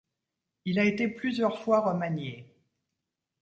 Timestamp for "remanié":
1.91-2.51